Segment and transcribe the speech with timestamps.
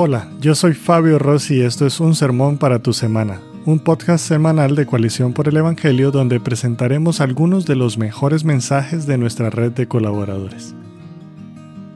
[0.00, 4.24] Hola, yo soy Fabio Rossi y esto es Un Sermón para tu Semana, un podcast
[4.24, 9.50] semanal de Coalición por el Evangelio donde presentaremos algunos de los mejores mensajes de nuestra
[9.50, 10.72] red de colaboradores.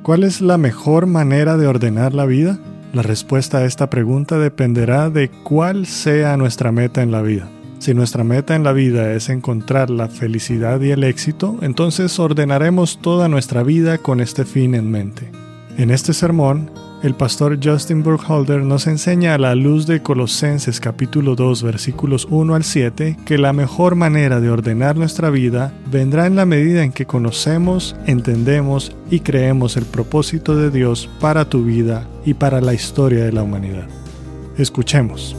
[0.02, 2.58] ¿Cuál es la mejor manera de ordenar la vida?
[2.92, 7.48] La respuesta a esta pregunta dependerá de cuál sea nuestra meta en la vida.
[7.78, 12.98] Si nuestra meta en la vida es encontrar la felicidad y el éxito, entonces ordenaremos
[13.00, 15.30] toda nuestra vida con este fin en mente.
[15.78, 16.68] En este sermón,
[17.02, 22.54] el pastor Justin Burkholder nos enseña a la luz de Colosenses capítulo 2 versículos 1
[22.54, 26.92] al 7 que la mejor manera de ordenar nuestra vida vendrá en la medida en
[26.92, 32.72] que conocemos, entendemos y creemos el propósito de Dios para tu vida y para la
[32.72, 33.88] historia de la humanidad.
[34.56, 35.34] Escuchemos.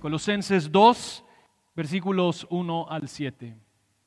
[0.00, 1.24] Colosenses 2,
[1.74, 3.63] versículos 1 al 7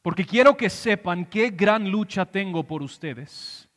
[0.08, 3.68] porque quiero que sepan qué gran lucha tengo por ustedes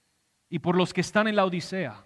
[0.49, 2.05] y por los que están en la Odisea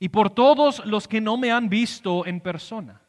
[0.00, 3.02] y por todos los que no me han visto en persona.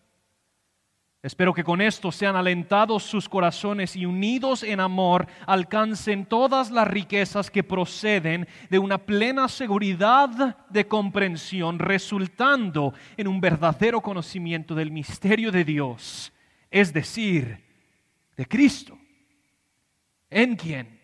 [1.24, 6.90] Espero que con esto sean alentados sus corazones y unidos en amor alcancen todas las
[6.90, 14.92] riquezas que proceden de una plena seguridad de comprensión, resultando en un verdadero conocimiento del
[14.92, 16.34] misterio de Dios,
[16.70, 17.64] es decir,
[18.36, 19.00] de Cristo
[20.30, 21.00] en quien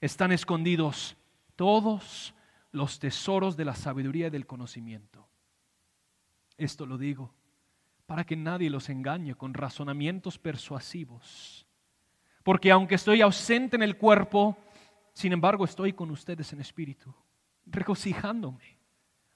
[0.00, 1.16] están escondidos
[1.56, 2.34] todos
[2.70, 5.28] los tesoros de la sabiduría y del conocimiento.
[6.56, 7.32] Esto lo digo
[8.06, 11.66] para que nadie los engañe con razonamientos persuasivos.
[12.42, 14.58] Porque aunque estoy ausente en el cuerpo,
[15.12, 17.14] sin embargo estoy con ustedes en espíritu,
[17.64, 18.81] regocijándome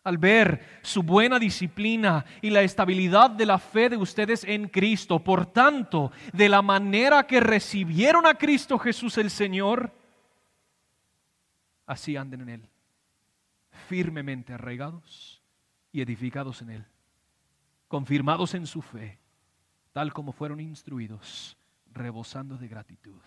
[0.07, 5.19] al ver su buena disciplina y la estabilidad de la fe de ustedes en Cristo.
[5.19, 9.93] Por tanto, de la manera que recibieron a Cristo Jesús el Señor,
[11.87, 12.69] así anden en Él,
[13.89, 15.43] firmemente arraigados
[15.91, 16.85] y edificados en Él,
[17.89, 19.19] confirmados en su fe,
[19.93, 21.57] tal como fueron instruidos,
[21.93, 23.21] rebosando de gratitud.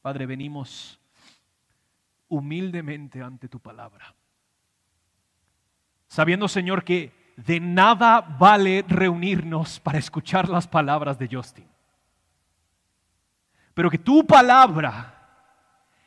[0.00, 1.00] Padre, venimos
[2.28, 4.14] humildemente ante tu palabra
[6.12, 11.66] sabiendo, Señor, que de nada vale reunirnos para escuchar las palabras de Justin.
[13.72, 15.14] Pero que tu palabra,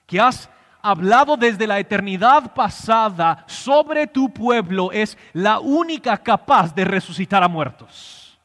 [0.06, 0.48] que has
[0.84, 7.48] hablado desde la eternidad pasada sobre tu pueblo, es la única capaz de resucitar a
[7.48, 8.40] muertos.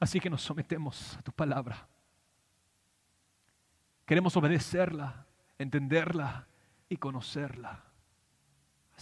[0.00, 1.88] Así que nos sometemos a tu palabra.
[4.04, 5.24] Queremos obedecerla,
[5.56, 6.46] entenderla
[6.90, 7.91] y conocerla.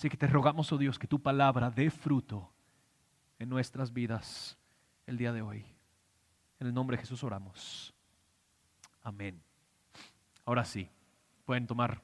[0.00, 2.50] Así que te rogamos, oh Dios, que tu palabra dé fruto
[3.38, 4.56] en nuestras vidas
[5.06, 5.62] el día de hoy.
[6.58, 7.92] En el nombre de Jesús oramos.
[9.02, 9.42] Amén.
[10.46, 10.88] Ahora sí,
[11.44, 12.00] pueden tomar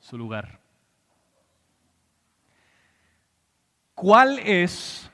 [0.00, 0.60] su lugar.
[3.94, 5.10] ¿Cuál es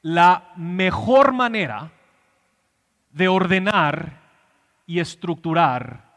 [0.00, 1.90] la mejor manera
[3.10, 4.20] de ordenar
[4.86, 6.08] y estructurar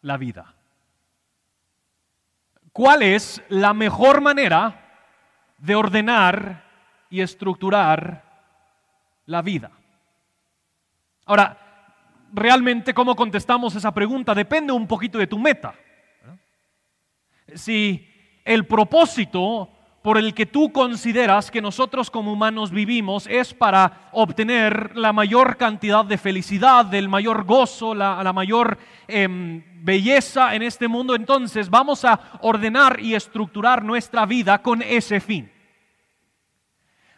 [0.00, 0.53] la vida?
[2.74, 4.98] Cuál es la mejor manera
[5.58, 6.64] de ordenar
[7.08, 8.24] y estructurar
[9.26, 9.70] la vida.
[11.24, 11.56] Ahora,
[12.32, 15.72] realmente cómo contestamos esa pregunta depende un poquito de tu meta.
[17.54, 19.70] Si el propósito
[20.04, 25.56] por el que tú consideras que nosotros como humanos vivimos es para obtener la mayor
[25.56, 28.76] cantidad de felicidad, el mayor gozo, la, mayor
[29.08, 35.20] em, belleza en este mundo, entonces vamos a ordenar y estructurar nuestra vida con ese
[35.20, 35.50] fin.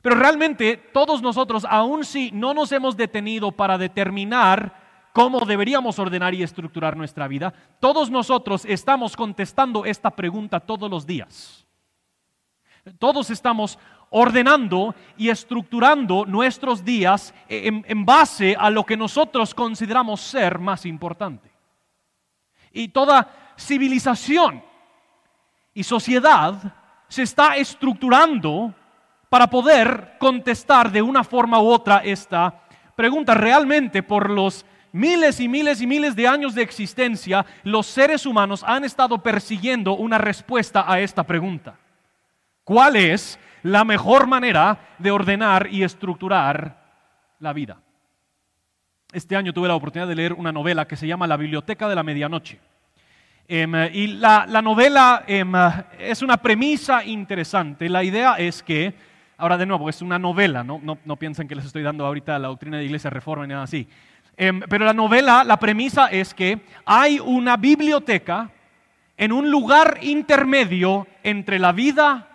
[0.01, 6.35] Pero realmente todos nosotros, aun si no nos hemos detenido para determinar cómo deberíamos ordenar
[6.35, 11.66] y estructurar nuestra vida, todos nosotros estamos contestando esta pregunta todos los días.
[12.99, 13.79] Todos estamos
[14.11, 21.51] ordenando y estructurando nuestros días en, base a lo que nosotros consideramos ser más importante.
[22.73, 24.63] Y toda civilización
[25.75, 26.75] y sociedad
[27.09, 28.73] se está estructurando
[29.29, 32.63] para poder contestar de una forma u otra esta
[32.95, 33.35] pregunta.
[33.35, 38.63] Realmente por los miles y miles y miles de años de existencia, los seres humanos
[38.65, 41.81] han estado persiguiendo una respuesta a esta pregunta.
[42.67, 46.77] ¿Cuál es la mejor manera de ordenar y estructurar
[47.39, 47.81] la vida?
[49.13, 51.95] Este año tuve la oportunidad de leer una novela que se llama La Biblioteca de
[51.95, 52.59] la Medianoche.
[53.47, 55.53] Em, y la, novela em,
[55.97, 57.89] es una premisa interesante.
[57.89, 58.95] La idea es que,
[59.37, 62.49] ahora de nuevo, es una novela, no, no, piensen que les estoy dando ahorita la
[62.49, 63.87] doctrina de Iglesia Reforma ni nada así.
[64.37, 68.51] Em, pero la novela, la premisa es que hay una biblioteca
[69.17, 72.33] en un lugar intermedio entre la vida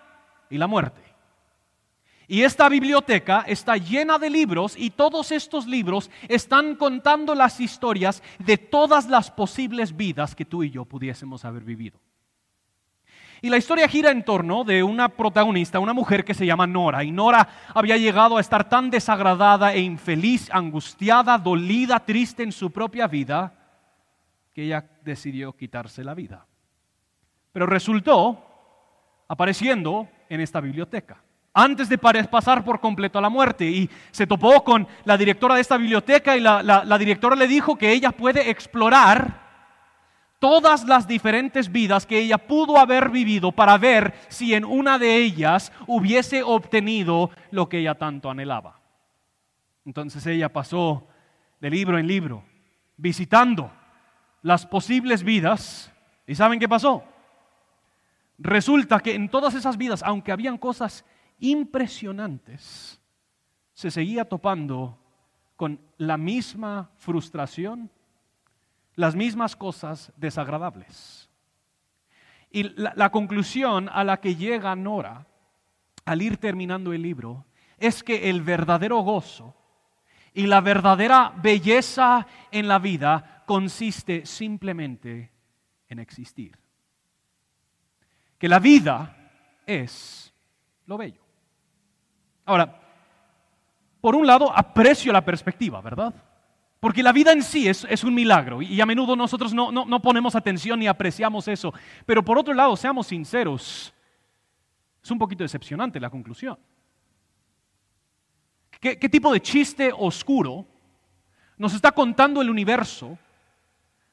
[0.51, 1.01] y la muerte.
[2.27, 8.23] Y esta biblioteca está llena de libros y todos estos libros están contando las historias
[8.39, 11.99] de todas las posibles vidas que tú y yo pudiésemos haber vivido.
[13.41, 17.03] Y la historia gira en torno de una protagonista, una mujer que se llama Nora.
[17.03, 22.71] Y Nora había llegado a estar tan desagradada e infeliz, angustiada, dolida, triste en su
[22.71, 23.53] propia vida,
[24.53, 26.45] que ella decidió quitarse la vida.
[27.51, 28.45] Pero resultó
[29.27, 31.21] apareciendo en esta biblioteca
[31.53, 33.65] antes de pasar por completo a la muerte.
[33.65, 37.75] Y se topó con la directora de esta biblioteca y la, la, directora le dijo
[37.75, 39.41] que ella puede explorar
[40.39, 45.17] todas las diferentes vidas que ella pudo haber vivido para ver si en una de
[45.17, 48.79] ellas hubiese obtenido lo que ella tanto anhelaba.
[49.85, 51.07] Entonces ella pasó
[51.59, 52.43] de libro en libro,
[52.97, 53.71] visitando
[54.41, 55.91] las posibles vidas.
[56.25, 57.03] ¿Y saben qué pasó?
[58.43, 61.05] Resulta que en todas esas vidas, aunque habían cosas
[61.39, 62.99] impresionantes,
[63.73, 64.97] se seguía topando
[65.55, 67.91] con la misma frustración
[68.95, 71.29] las mismas cosas desagradables.
[72.49, 75.27] Y la, conclusión a la que llega Nora
[76.03, 77.45] al ir terminando el libro
[77.77, 79.55] es que el verdadero gozo
[80.33, 85.31] y la verdadera belleza en la vida consiste simplemente
[85.87, 86.60] en existir.
[88.41, 89.15] Que la vida
[89.67, 90.33] es
[90.87, 91.21] lo bello.
[92.43, 92.75] Ahora,
[94.01, 96.11] por un lado, aprecio la perspectiva, ¿verdad?
[96.79, 100.79] Porque la vida en sí es, un milagro y a menudo nosotros no, ponemos atención
[100.79, 101.71] ni apreciamos eso.
[102.07, 103.93] Pero por otro lado, seamos sinceros,
[105.03, 106.57] es un poquito decepcionante la conclusión.
[108.79, 110.65] ¿Qué, ¿Qué, tipo de chiste oscuro
[111.57, 113.19] nos está contando el universo,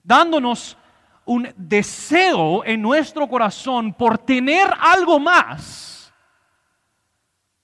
[0.04, 0.76] dándonos
[1.28, 6.12] un deseo en nuestro corazón por tener algo más?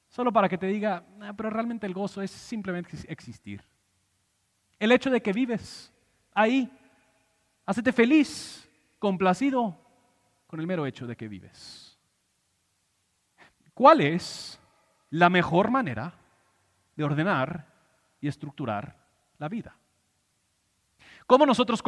[0.08, 3.64] Solo para que te diga, ah, pero realmente el gozo es simplemente existir.
[4.78, 5.92] El hecho de que vives
[6.34, 6.70] ahí,
[7.64, 8.68] hacete feliz,
[8.98, 9.76] complacido
[10.46, 11.98] con el mero hecho de que vives.
[13.72, 14.60] ¿Cuál es
[15.08, 16.12] la mejor manera
[16.94, 17.66] de ordenar
[18.20, 18.94] y estructurar
[19.38, 19.74] la vida?
[21.26, 21.82] ¿Cómo nosotros,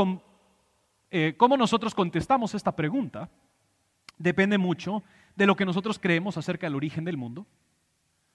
[1.10, 3.28] eh, cómo nosotros contestamos esta pregunta?
[4.18, 5.02] Depende mucho
[5.34, 7.46] de lo que nosotros creemos acerca del origen del mundo,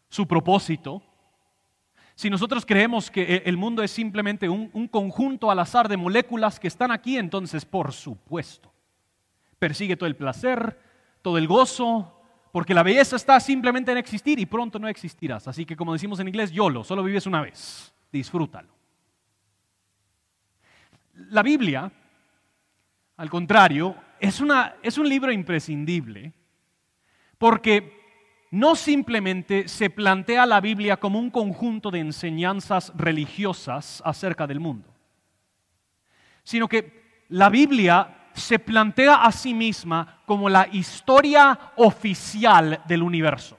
[0.09, 1.01] su propósito,
[2.15, 6.59] si nosotros creemos que e, el mundo es simplemente un, conjunto al azar de moléculas
[6.59, 8.71] que están aquí, entonces por supuesto,
[9.57, 10.79] persigue todo el placer,
[11.21, 12.21] todo el gozo,
[12.51, 15.47] porque la belleza está simplemente en existir y pronto no existirás.
[15.47, 18.69] Así que como decimos en inglés, YOLO, solo vives una vez, disfrútalo.
[21.13, 21.91] La Biblia,
[23.17, 26.33] al contrario, es, un libro imprescindible
[27.37, 27.99] porque
[28.51, 34.93] no simplemente se plantea la Biblia como un conjunto de enseñanzas religiosas acerca del mundo,
[36.43, 43.57] sino que la Biblia se plantea a sí misma como la historia oficial del universo.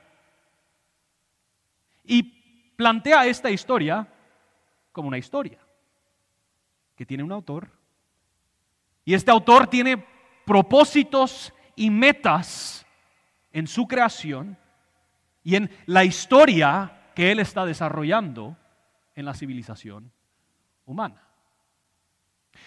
[2.04, 2.22] Y
[2.76, 4.06] plantea esta historia
[4.92, 5.58] como una historia
[6.94, 7.81] que tiene un autor.
[9.04, 10.04] Y este autor tiene
[10.44, 12.86] propósitos y metas
[13.52, 14.56] en su creación
[15.42, 18.56] y en la historia que Él está desarrollando
[19.14, 20.12] en la civilización
[20.86, 21.22] humana.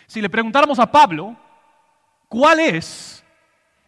[0.07, 1.37] Si le preguntáramos a Pablo,
[2.27, 3.23] ¿cuál es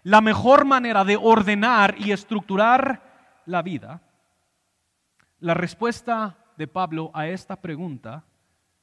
[0.03, 4.01] la mejor manera de ordenar y estructurar la vida?
[5.39, 8.23] La respuesta de Pablo a esta pregunta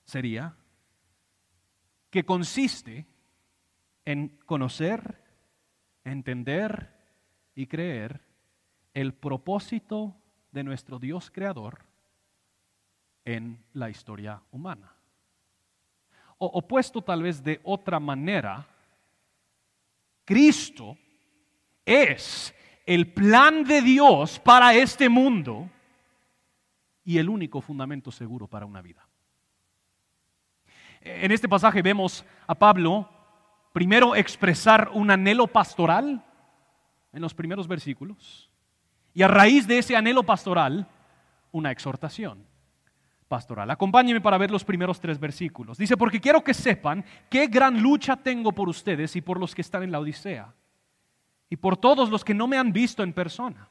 [0.05, 0.55] sería
[2.11, 3.07] que consiste
[4.05, 5.21] en conocer,
[6.05, 6.95] entender
[7.55, 8.21] y creer
[8.93, 10.17] el propósito
[10.53, 11.81] de nuestro Dios creador
[13.25, 14.93] en la historia humana.
[16.39, 18.67] O opuesto tal vez de otra manera,
[20.25, 20.97] Cristo
[21.85, 22.55] es
[22.87, 25.71] el plan de Dios para este mundo
[27.05, 29.07] y el único fundamento seguro para una vida.
[31.01, 33.09] En este pasaje vemos a Pablo
[33.75, 36.25] primero expresar un anhelo pastoral
[37.13, 38.49] en los primeros versículos
[39.13, 40.87] y a raíz de ese anhelo pastoral,
[41.51, 42.47] una exhortación
[43.27, 43.69] pastoral.
[43.73, 45.77] Acompáñenme para ver los primeros tres versículos.
[45.77, 49.63] Dice, porque quiero que sepan qué gran lucha tengo por ustedes y por los que
[49.63, 50.55] están en la Odisea,
[51.51, 53.69] y por todos los que no me han visto en persona.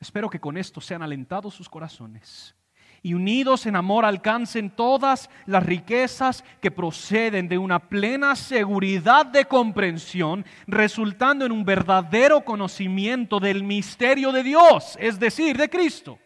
[0.00, 2.54] Espero que con esto sean alentados sus corazones
[3.02, 9.44] y unidos en amor alcancen todas las riquezas que proceden de una plena seguridad de
[9.46, 16.18] comprensión, resultando en un verdadero conocimiento del misterio de Dios, es decir, de Cristo,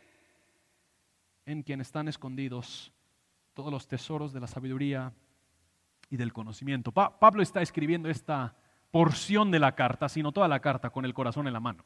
[1.47, 2.93] en quien están escondidos
[3.55, 5.13] todos los tesoros de la sabiduría
[6.09, 6.93] y del conocimiento.
[6.93, 8.55] Pablo está escribiendo esta
[8.91, 11.85] porción de la carta, sino toda la carta, con el corazón en la mano.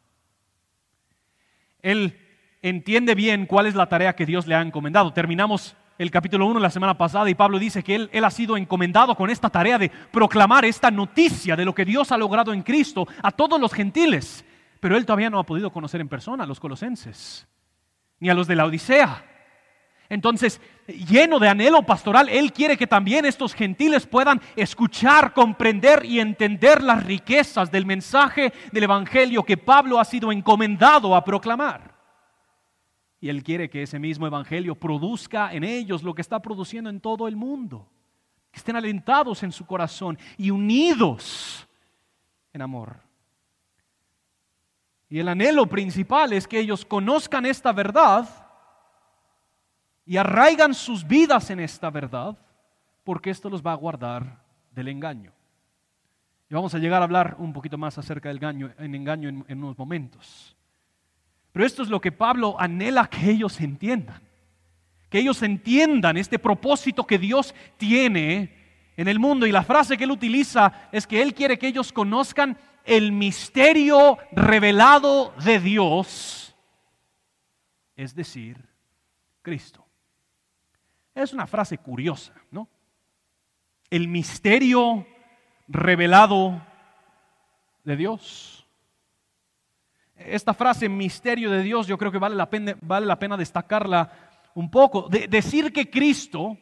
[1.81, 2.26] Él
[2.69, 5.13] entiende bien cuál es la tarea que Dios le ha encomendado.
[5.13, 8.57] Terminamos el capítulo 1 la semana pasada y Pablo dice que él, él, ha sido
[8.57, 12.63] encomendado con esta tarea de proclamar esta noticia de lo que Dios ha logrado en
[12.63, 14.45] Cristo a todos los gentiles.
[14.81, 17.47] Pero él todavía no ha podido conocer en persona a los colosenses,
[18.19, 19.25] ni a los de la Odisea.
[20.09, 26.21] Entonces, lleno de anhelo pastoral, él quiere que también estos gentiles puedan escuchar, comprender y
[26.21, 31.96] entender las riquezas del mensaje del Evangelio que Pablo ha sido encomendado a proclamar.
[33.21, 37.01] Y Él quiere que ese mismo Evangelio produzca en ellos lo que está produciendo en
[37.01, 37.89] todo el mundo.
[38.51, 41.67] Que estén alentados en su corazón y unidos
[42.53, 42.97] en amor.
[45.09, 48.29] Y el anhelo principal es que ellos conozcan esta verdad
[50.05, 52.37] y arraigan sus vidas en esta verdad,
[53.05, 54.43] porque esto los va a guardar
[54.73, 55.33] del engaño.
[56.49, 59.45] Y vamos a llegar a hablar un poquito más acerca del engaño, en, engaño en,
[59.49, 60.56] en unos momentos.
[61.57, 64.21] Pero esto es lo que Pablo anhela que ellos entiendan.
[65.09, 69.47] Que ellos entiendan este propósito que Dios tiene en el mundo.
[69.47, 74.19] Y la frase que él utiliza es que él quiere que ellos conozcan el misterio
[74.33, 76.55] revelado de Dios,
[77.97, 78.63] es decir,
[79.41, 79.83] Cristo.
[81.15, 82.69] Es una frase curiosa, ¿no?
[83.89, 85.07] El misterio
[85.69, 86.63] revelado
[87.83, 88.56] de Dios.
[90.17, 94.11] Esta frase, misterio de Dios, yo creo que vale la pena, vale la pena destacarla
[94.55, 95.09] un poco.
[95.09, 96.57] De, decir que Cristo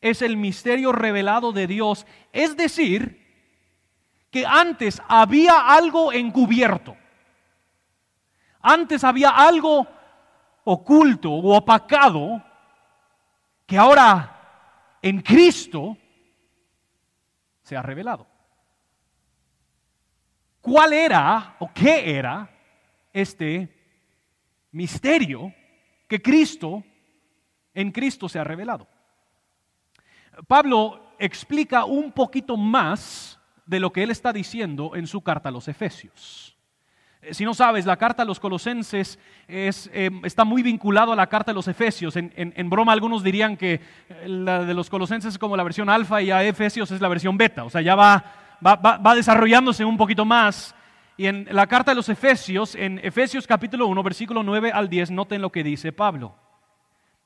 [0.00, 3.22] es el misterio revelado de Dios, es decir,
[4.30, 6.96] que antes había algo encubierto.
[8.60, 9.86] Antes había algo
[10.64, 12.42] oculto o opacado
[13.66, 15.96] que ahora en Cristo
[17.62, 18.26] se ha revelado.
[20.60, 22.53] ¿Cuál era o qué era
[23.14, 23.70] este
[24.72, 25.54] misterio
[26.06, 26.84] que Cristo,
[27.72, 28.86] en Cristo se ha revelado.
[30.46, 35.52] Pablo explica un poquito más de lo que él está diciendo en su carta a
[35.52, 36.56] los Efesios.
[37.22, 41.16] Eh, si no sabes, la carta a los Colosenses es, eh, está muy vinculado a
[41.16, 42.16] la carta a los Efesios.
[42.16, 45.88] En, en, broma algunos dirían que eh, la de los Colosenses es como la versión
[45.88, 47.64] alfa y a Efesios es la versión beta.
[47.64, 48.24] O sea, ya va,
[48.64, 50.74] va, va desarrollándose un poquito más
[51.16, 55.12] y en la carta de los Efesios, en Efesios capítulo 1, versículo 9 al 10,
[55.12, 56.34] noten lo que dice Pablo.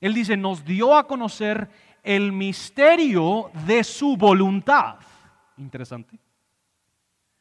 [0.00, 1.68] Él dice, nos dio a conocer
[2.02, 4.96] el misterio de su voluntad.
[5.56, 6.18] Interesante.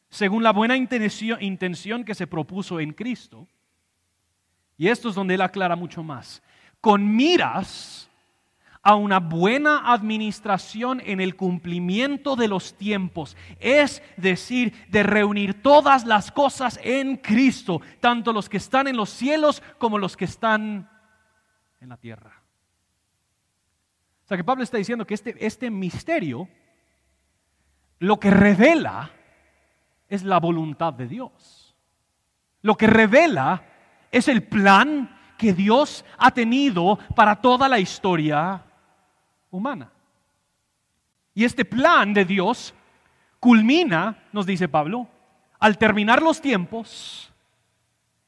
[0.10, 3.48] Según la buena intención, que se propuso en Cristo.
[4.78, 6.42] Y esto es donde él aclara mucho más.
[6.80, 8.07] Con miras
[8.88, 16.06] a una buena administración en el cumplimiento de los tiempos, es decir, de reunir todas
[16.06, 20.90] las cosas en Cristo, tanto los que están en los cielos como los que están
[21.82, 22.42] en la tierra.
[24.24, 26.48] O sea que Pablo está diciendo que este, este misterio
[28.00, 29.12] lo que revela
[30.08, 31.76] es la voluntad de Dios.
[32.62, 33.66] Lo que revela
[34.14, 38.64] es el plan que Dios ha tenido para toda la historia
[39.52, 39.92] humana.
[41.34, 42.74] Y este plan de Dios
[43.40, 45.08] culmina, nos dice Pablo,
[45.60, 47.32] al terminar los tiempos,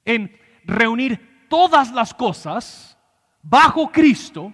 [0.05, 2.97] en reunir todas las cosas
[3.41, 4.53] bajo Cristo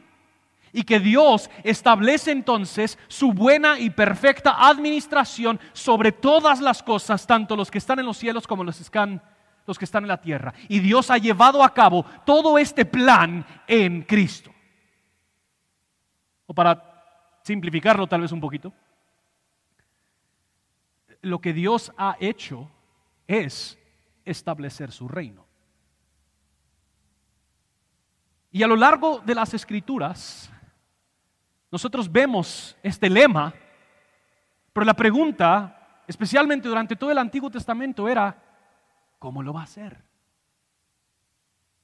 [0.72, 7.56] y que Dios establece entonces su buena y perfecta administración sobre todas las cosas, tanto
[7.56, 9.22] los que están en los cielos como los que están,
[9.66, 10.54] los que están en la tierra.
[10.68, 14.55] Y Dios ha llevado a cabo todo este plan en Cristo.
[16.48, 18.74] O para simplificarlo tal vez un poquito,
[21.22, 22.70] lo que Dios ha hecho
[23.28, 23.78] es
[24.24, 25.46] establecer su reino.
[28.52, 30.50] Y a lo largo de las escrituras,
[31.72, 33.54] nosotros vemos este lema,
[34.72, 38.42] pero la pregunta, especialmente durante todo el Antiguo Testamento, era,
[39.20, 40.02] ¿cómo lo va a hacer?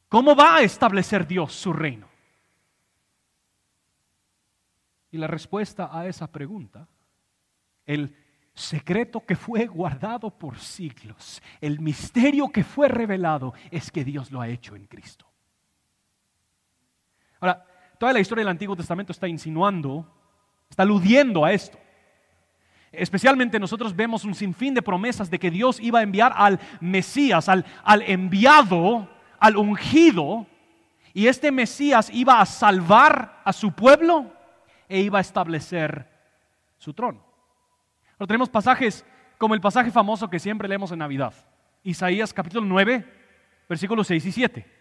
[0.07, 2.10] ¿Cómo va a establecer Dios su reino?
[5.11, 6.87] Y la respuesta a esa pregunta,
[7.85, 8.15] el
[8.53, 14.39] secreto que fue guardado por siglos, el misterio que fue revelado, es que Dios lo
[14.39, 15.25] ha hecho en Cristo.
[17.41, 17.65] Ahora,
[17.97, 20.07] toda la historia del Antiguo Testamento está insinuando,
[20.69, 21.77] está aludiendo a esto.
[22.91, 27.49] Especialmente nosotros vemos un sinfín de promesas de que Dios iba a enviar al Mesías,
[27.49, 30.45] al, al enviado, al ungido,
[31.13, 34.31] y este Mesías iba a salvar a su pueblo
[34.91, 36.05] e iba a establecer
[36.77, 37.23] su trono.
[38.27, 39.05] Tenemos pasajes
[39.37, 41.33] como el pasaje famoso que siempre leemos en Navidad.
[41.81, 43.07] Isaías capítulo 9,
[43.69, 44.71] versículos 6 y 7.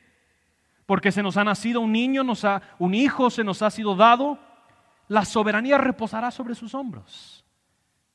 [0.84, 3.94] Porque se nos ha nacido un niño, nos ha, un hijo se nos ha sido
[3.94, 4.38] dado,
[5.06, 7.44] la soberanía reposará sobre sus hombros.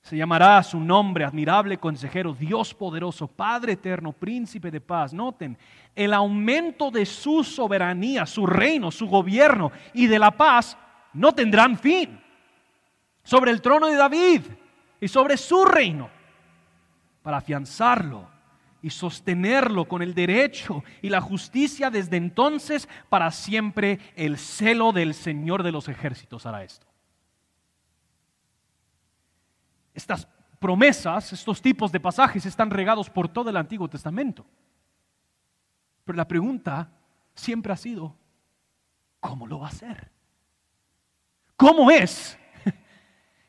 [0.01, 5.13] Se llamará su nombre admirable consejero, Dios poderoso, Padre eterno, príncipe de paz.
[5.13, 5.57] Noten,
[5.95, 10.77] el aumento de su soberanía, su reino, su gobierno y de la paz
[11.15, 12.21] no tendrán fin.
[13.23, 14.41] Sobre el trono de David
[15.01, 16.09] y sobre su reino,
[17.23, 18.29] para afianzarlo
[18.83, 23.99] y sostenerlo con el derecho y la justicia desde entonces para siempre.
[24.15, 26.85] El celo del Señor de los ejércitos hará esto.
[29.95, 30.27] Estas
[30.59, 34.45] promesas, estos tipos de pasajes están regados por todo el Antiguo Testamento.
[36.03, 36.91] Pero la pregunta
[37.33, 38.15] siempre ha sido,
[39.19, 40.14] ¿cómo lo va a hacer?
[41.55, 42.37] ¿Cómo es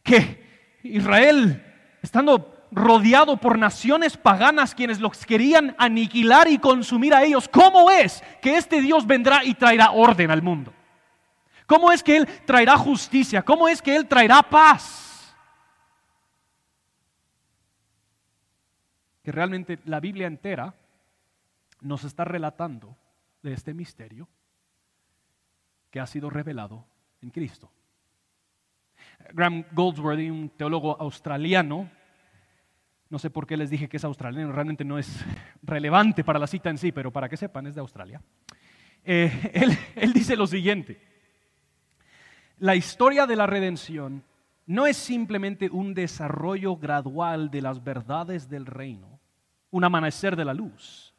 [0.03, 1.63] que Israel,
[2.03, 8.23] estando rodeado por naciones paganas quienes los querían aniquilar y consumir a ellos, ¿cómo es
[8.41, 10.73] que este Dios vendrá y traerá orden al mundo?
[11.67, 13.43] ¿Cómo es que Él traerá justicia?
[13.43, 15.07] ¿Cómo es que Él traerá paz?
[19.27, 20.73] que realmente la Biblia entera
[21.81, 22.97] nos está relatando
[23.43, 24.29] de este misterio
[25.91, 26.87] que ha sido revelado
[27.21, 27.73] en Cristo.
[29.33, 31.91] Graham Goldsworthy, un teólogo australiano,
[33.09, 35.25] no sé por qué les dije que es australiano, realmente no es
[35.63, 38.21] relevante para la cita en sí, pero para que sepan, es de Australia.
[39.05, 41.01] Eh, él, él dice lo siguiente,
[42.59, 44.25] la historia de la redención
[44.67, 49.21] no es simplemente un desarrollo gradual de las verdades del reino,
[49.71, 51.15] un amanecer de la luz,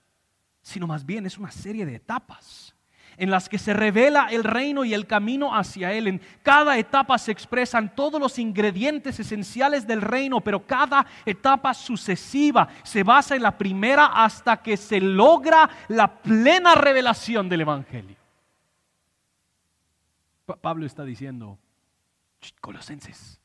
[0.61, 2.76] sino más bien es una serie de etapas
[3.17, 6.07] en las que se revela el reino y el camino hacia él.
[6.07, 12.67] En cada etapa se expresan todos los ingredientes esenciales del reino, pero cada etapa sucesiva
[12.83, 18.15] se basa en la primera hasta que se logra la plena revelación del Evangelio.
[20.61, 21.59] Pablo está diciendo,
[22.61, 23.41] Colosenses,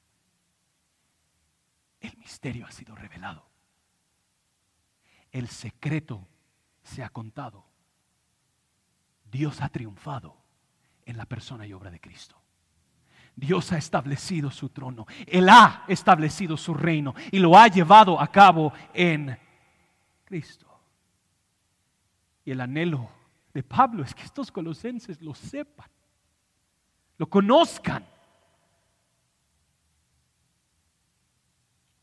[2.01, 3.53] el misterio ha sido revelado
[5.33, 6.29] el secreto
[6.83, 7.65] se ha contado.
[9.33, 10.37] Dios ha triunfado
[11.07, 12.37] en la persona y obra de Cristo.
[13.35, 18.31] Dios ha establecido su trono, Él ha establecido su reino y lo ha llevado a
[18.31, 19.37] cabo en
[20.27, 20.67] Cristo.
[22.45, 23.09] Y el anhelo
[23.55, 25.91] de Pablo es que estos colosenses lo sepan,
[27.17, 28.05] lo conozcan.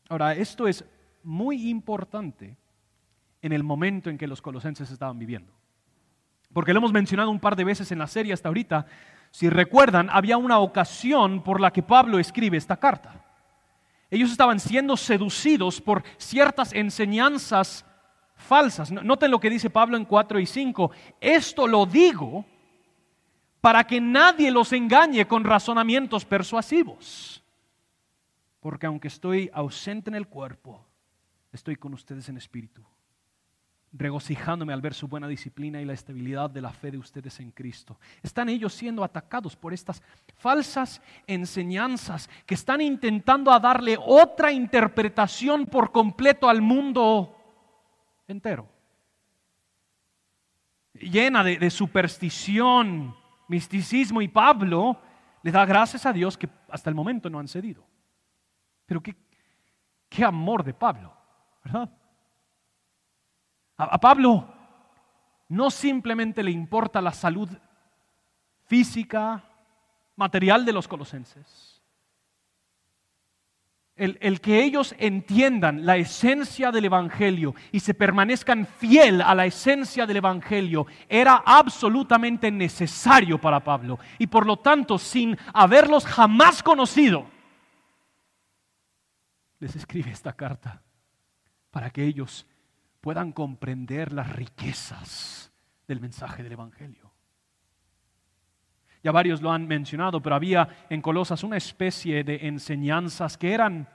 [0.08, 0.84] Ahora, esto es
[1.22, 2.56] muy importante
[3.40, 5.59] en el momento en que los colosenses estaban viviendo.
[6.52, 8.86] Porque lo hemos mencionado un par de veces en la serie hasta ahorita.
[9.30, 13.24] Si recuerdan, había una ocasión por la que Pablo escribe esta carta.
[14.10, 17.84] Ellos estaban siendo seducidos por ciertas enseñanzas
[18.34, 18.90] falsas.
[18.90, 20.90] Noten lo que dice Pablo en 4 y 5.
[21.20, 22.44] Esto lo digo
[23.60, 27.44] para que nadie los engañe con razonamientos persuasivos.
[28.58, 30.84] Porque aunque estoy ausente en el cuerpo,
[31.52, 32.84] estoy con ustedes en espíritu
[33.92, 37.50] regocijándome al ver su buena disciplina y la estabilidad de la fe de ustedes en
[37.50, 37.98] Cristo.
[38.22, 40.02] Están ellos siendo atacados por estas
[40.36, 47.36] falsas enseñanzas que están intentando a darle otra interpretación por completo al mundo
[48.28, 48.68] entero.
[50.94, 53.14] Llena de, superstición,
[53.48, 55.00] misticismo y Pablo
[55.42, 57.84] le da gracias a Dios que hasta el momento no han cedido.
[58.86, 59.16] Pero qué,
[60.08, 61.12] qué amor de Pablo,
[61.64, 61.90] ¿verdad?
[63.80, 64.46] A, Pablo
[65.48, 67.48] no simplemente le importa la salud
[68.66, 69.42] física,
[70.16, 71.82] material de los colosenses.
[73.96, 79.44] El, el, que ellos entiendan la esencia del Evangelio y se permanezcan fiel a la
[79.46, 83.98] esencia del Evangelio era absolutamente necesario para Pablo.
[84.18, 87.26] Y por lo tanto, sin haberlos jamás conocido,
[89.58, 90.82] les escribe esta carta
[91.70, 92.46] para que ellos
[93.00, 95.52] puedan comprender las riquezas
[95.88, 97.10] del mensaje del Evangelio.
[99.02, 103.88] Ya varios lo han mencionado, pero había en Colosas una especie de enseñanzas que eran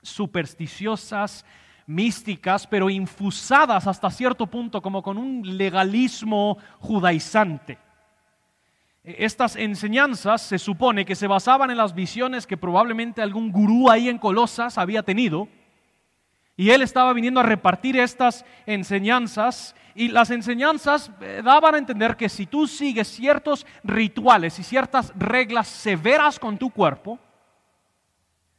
[0.00, 1.44] supersticiosas,
[1.86, 7.78] místicas, pero infusadas hasta cierto punto como con un legalismo judaizante.
[9.02, 14.08] Estas enseñanzas se supone que se basaban en las visiones que probablemente algún gurú ahí
[14.08, 15.48] en Colosas había tenido.
[16.58, 19.76] Y él estaba viniendo a repartir estas enseñanzas.
[19.94, 25.12] Y las enseñanzas eh, daban a entender que si tú sigues ciertos rituales y ciertas
[25.16, 27.16] reglas severas con tu cuerpo,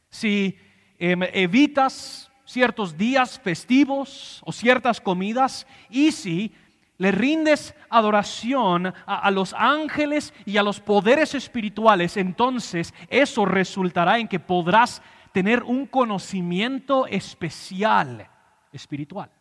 [0.10, 0.58] si
[0.98, 6.54] em, evitas ciertos días festivos o ciertas comidas y si
[7.00, 14.28] le rindes adoración a, los ángeles y a los poderes espirituales, entonces eso resultará en
[14.28, 18.30] que podrás tener un conocimiento especial
[18.72, 19.32] espiritual.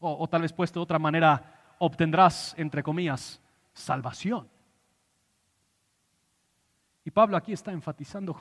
[0.00, 3.40] O, tal vez puesto de otra manera, obtendrás, entre comillas,
[3.72, 4.48] salvación.
[7.04, 8.40] Y Pablo aquí está enfatizando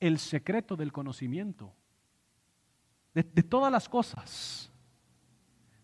[0.00, 1.72] el secreto del conocimiento
[3.12, 4.70] de todas las cosas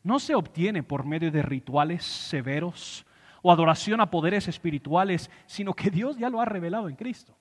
[0.02, 3.06] no se obtiene por medio de rituales severos
[3.40, 7.36] o adoración a poderes espirituales, sino que Dios ya lo ha revelado en Cristo.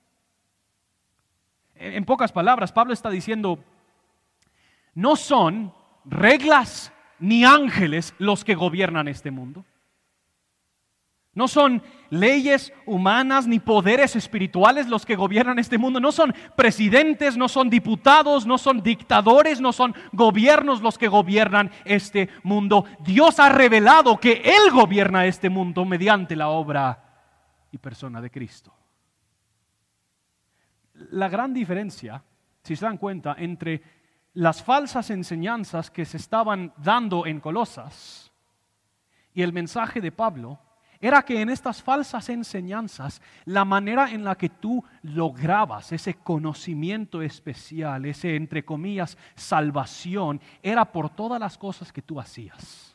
[1.82, 3.58] En pocas palabras, Pablo está diciendo,
[4.94, 9.64] no son reglas ni ángeles los que gobiernan este mundo.
[11.34, 15.98] No son leyes humanas ni poderes espirituales los que gobiernan este mundo.
[15.98, 21.72] No son presidentes, no son diputados, no son dictadores, no son gobiernos los que gobiernan
[21.84, 22.84] este mundo.
[23.00, 27.02] Dios ha revelado que Él gobierna este mundo mediante la obra
[27.72, 28.72] y persona de Cristo.
[31.10, 32.22] La gran diferencia,
[32.62, 33.82] si se dan cuenta, entre
[34.34, 38.32] las falsas enseñanzas que se estaban dando en Colosas
[39.34, 40.58] y el mensaje de Pablo,
[41.02, 47.20] era que en estas falsas enseñanzas, la manera en la que tú lograbas ese conocimiento
[47.22, 52.91] especial, ese, entre comillas, salvación, era por todas las cosas que tú hacías.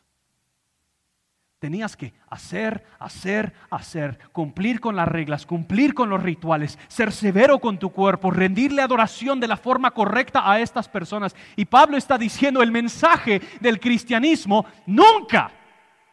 [1.60, 7.58] Tenías que hacer, hacer, hacer, cumplir con las reglas, cumplir con los rituales, ser severo
[7.58, 11.36] con tu cuerpo, rendirle adoración de la forma correcta a estas personas.
[11.56, 15.52] Y Pablo está diciendo, el mensaje del cristianismo nunca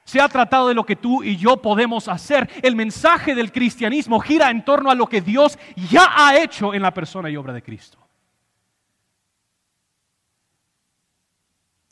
[0.04, 2.48] se ha tratado de lo que tú y yo podemos hacer.
[2.62, 5.59] El mensaje del cristianismo gira en torno a lo que Dios
[5.90, 7.98] ya ha hecho en la persona y obra de Cristo.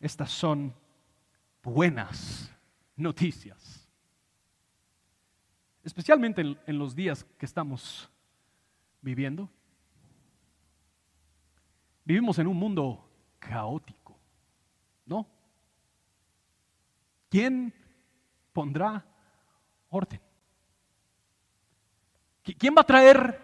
[0.00, 0.74] Estas son
[1.62, 2.51] buenas
[2.96, 3.88] noticias.
[5.82, 8.08] Especialmente en, los días que estamos
[9.00, 9.48] viviendo.
[12.04, 14.18] Vivimos en un mundo caótico,
[15.06, 15.26] ¿no?
[17.28, 17.74] ¿Quién
[18.52, 19.04] pondrá
[19.88, 20.20] orden.
[22.42, 23.40] ¿Quién va a traer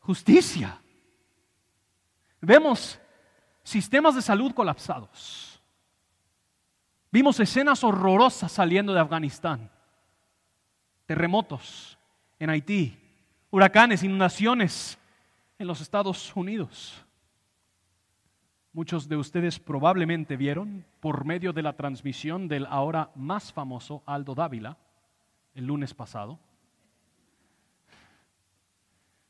[0.00, 0.80] justicia?
[2.40, 3.00] Vemos
[3.62, 5.49] sistemas de salud colapsados.
[7.12, 9.70] Vimos escenas horrorosas saliendo de Afganistán.
[11.06, 11.98] Terremotos
[12.38, 12.96] en Haití,
[13.50, 14.98] huracanes, inundaciones
[15.58, 17.04] en los Estados Unidos.
[18.72, 24.34] Muchos de ustedes probablemente vieron por medio de la transmisión del ahora más famoso Aldo
[24.36, 24.78] Dávila
[25.54, 26.38] el lunes pasado,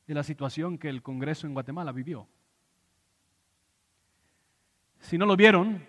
[0.07, 2.27] de la situación que el Congreso en Guatemala vivió.
[4.99, 5.87] Si no lo vieron,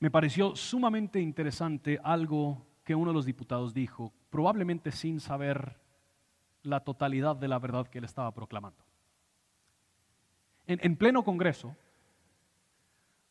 [0.00, 5.80] me pareció sumamente interesante algo que uno de los diputados dijo, probablemente sin saber
[6.62, 8.84] la totalidad de la verdad que él estaba proclamando.
[10.66, 11.76] En, en pleno Congreso,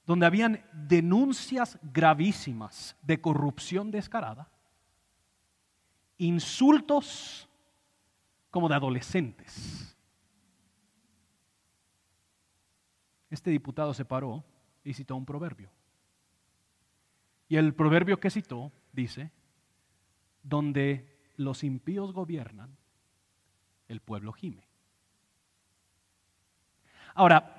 [0.06, 4.50] donde habían denuncias gravísimas de corrupción descarada,
[6.18, 7.48] insultos
[8.50, 9.96] como de adolescentes.
[13.30, 14.44] Este diputado se paró
[14.84, 15.70] y citó un proverbio.
[17.50, 19.32] Y el proverbio que citó dice,
[20.44, 22.76] donde los impíos gobiernan,
[23.88, 24.68] el pueblo gime.
[27.14, 27.58] Ahora,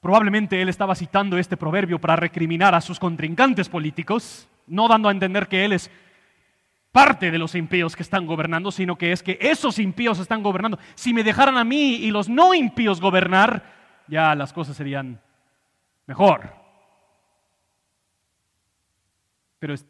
[0.00, 5.12] Probablemente él estaba citando este proverbio para recriminar a sus contrincantes políticos, no dando a
[5.12, 5.90] entender que él es
[6.90, 10.78] parte de los impíos que están gobernando, sino que es que esos impíos están gobernando.
[10.94, 13.62] Si me dejaran a mí y los no impíos gobernar,
[14.08, 15.20] ya las cosas serían
[16.06, 16.59] mejor.
[19.60, 19.86] Pero es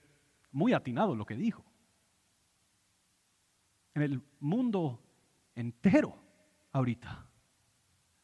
[0.53, 1.65] muy atinado lo que dijo.
[3.95, 5.01] En el mundo
[5.55, 6.15] entero
[6.73, 7.27] ahorita,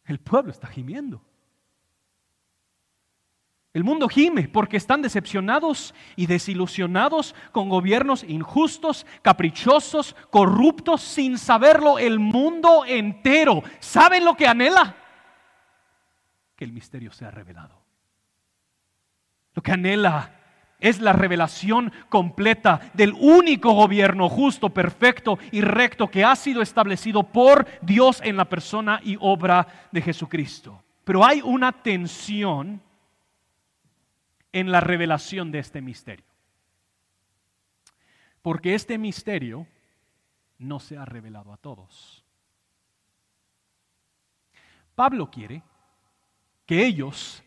[0.04, 1.22] el pueblo está gimiendo.
[3.72, 11.98] El mundo gime porque están decepcionados y desilusionados con gobiernos injustos, caprichosos, corruptos, sin saberlo
[11.98, 13.62] el mundo entero.
[13.78, 14.96] ¿Saben lo que anhela?
[16.56, 17.78] Que el misterio sea revelado.
[19.52, 20.35] Lo que anhela
[20.78, 27.22] es la revelación completa del único gobierno justo, perfecto y recto que ha sido establecido
[27.22, 30.82] por Dios en la persona y obra de Jesucristo.
[31.04, 32.82] Pero hay una tensión
[34.52, 36.26] en la revelación de este misterio.
[38.42, 39.66] Porque este misterio
[40.58, 42.24] no se ha revelado a todos.
[44.94, 45.62] Pablo quiere
[46.64, 47.42] que ellos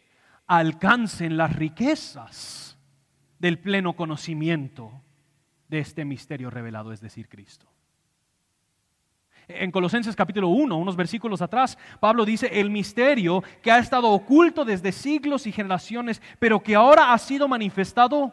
[0.45, 2.77] alcancen las riquezas
[3.39, 4.91] del pleno conocimiento
[5.69, 7.67] de este misterio revelado, es decir, Cristo.
[9.47, 14.63] En Colosenses capítulo 1, unos versículos atrás, Pablo dice, el misterio que ha estado oculto
[14.63, 18.31] desde siglos y generaciones, pero que ahora ha sido manifestado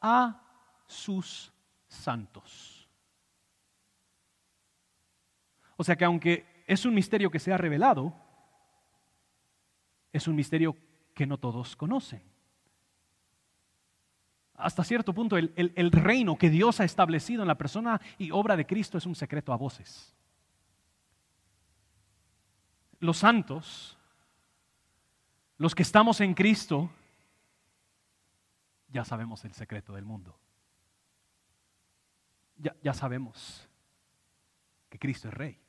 [0.00, 0.40] a
[0.86, 1.52] sus
[1.88, 2.88] santos.
[5.76, 8.14] O sea que aunque es un misterio que se ha revelado,
[10.12, 10.76] es un misterio
[11.12, 12.35] que no todos conocen
[14.58, 18.66] hasta cierto punto el, reino que Dios ha establecido en la persona y obra de
[18.66, 20.14] Cristo es un secreto a voces.
[22.98, 23.98] Los santos,
[25.58, 26.90] los que estamos en Cristo,
[28.88, 30.38] ya sabemos el secreto del mundo.
[32.56, 33.68] Ya, ya sabemos
[34.88, 35.60] que Cristo es rey,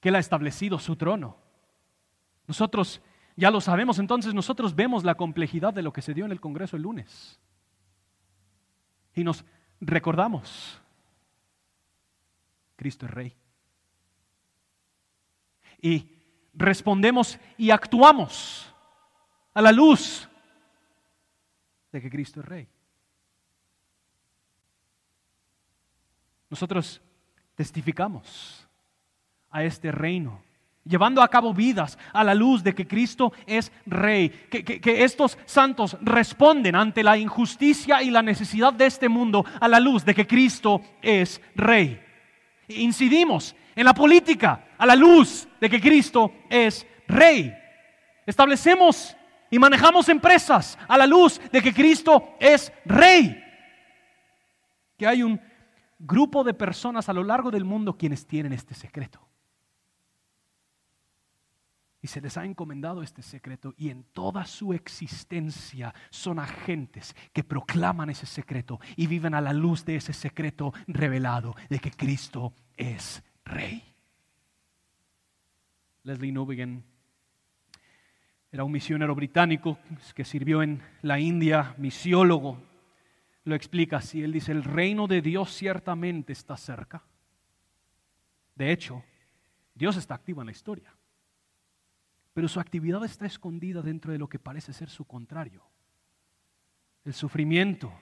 [0.00, 1.36] que Él ha establecido su trono.
[2.46, 3.02] Nosotros
[3.38, 6.40] ya lo sabemos, entonces nosotros vemos la complejidad de lo que se dio en el
[6.40, 7.38] Congreso el lunes.
[9.14, 9.44] Y nos
[9.80, 10.82] recordamos,
[12.74, 13.36] Cristo es Rey.
[15.80, 16.10] Y
[16.52, 18.74] respondemos y actuamos
[19.54, 20.28] a la luz
[21.92, 22.68] de que Cristo es Rey.
[26.50, 27.00] Nosotros
[27.54, 28.66] testificamos
[29.48, 30.47] a este reino
[30.84, 35.96] llevando a cabo vidas a la luz de que Cristo es Rey, que, estos santos
[36.00, 40.26] responden ante la injusticia y la necesidad de este mundo a la luz de que
[40.26, 42.00] Cristo es Rey.
[42.68, 47.54] Incidimos en la política a la luz de que Cristo es Rey.
[48.26, 49.16] Establecemos
[49.50, 53.42] y manejamos empresas a la luz de que Cristo es Rey.
[54.96, 55.40] Que hay un
[55.98, 59.27] grupo de personas a lo largo del mundo quienes tienen este secreto.
[62.00, 67.42] Y se les ha encomendado este secreto y en toda su existencia son agentes que
[67.42, 72.52] proclaman ese secreto y viven a la luz de ese secreto revelado de que Cristo
[72.76, 73.82] es Rey.
[76.04, 76.84] Leslie Newbegin
[78.52, 79.78] era un misionero británico
[80.14, 82.62] que sirvió en la India, misiólogo.
[83.42, 87.02] Lo explica así, él dice, el reino de Dios ciertamente está cerca.
[88.54, 89.02] De hecho,
[89.74, 90.97] Dios está activo en la historia
[92.38, 95.64] pero su actividad está escondida dentro de lo que parece ser su contrario,
[97.04, 97.92] el sufrimiento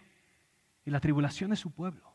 [0.85, 2.13] y la tribulación de su pueblo.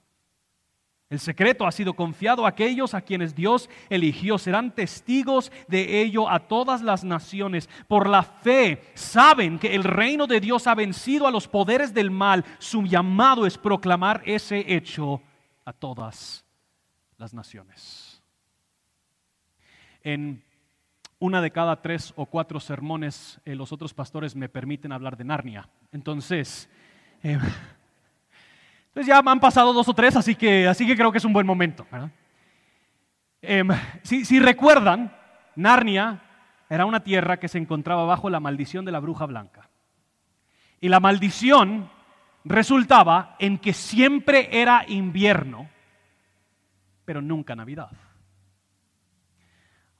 [1.10, 4.38] El secreto ha sido confiado a aquellos a quienes Dios eligió.
[4.38, 7.67] Serán testigos de ello a todas las naciones.
[7.88, 12.12] Por la fe saben que el reino de Dios ha vencido a los poderes del
[12.12, 12.45] mal.
[12.60, 15.23] Su llamado es proclamar ese hecho
[15.65, 16.45] a todas
[17.17, 18.21] las naciones.
[20.03, 20.43] En
[21.21, 25.23] una de cada tres o cuatro sermones eh, los otros pastores me permiten hablar de
[25.23, 25.69] Narnia.
[25.91, 26.67] Entonces,
[27.21, 27.38] eh,
[28.91, 31.31] pues ya han pasado dos o tres, así que, así que creo que es un
[31.31, 31.86] buen momento.
[33.39, 33.69] Em,
[34.03, 35.15] si recuerdan,
[35.55, 36.23] Narnia
[36.67, 39.69] era una tierra que se encontraba bajo la maldición de la bruja blanca.
[40.79, 41.88] Y la maldición
[42.43, 45.69] resultaba en que siempre era invierno,
[47.05, 47.91] pero nunca Navidad.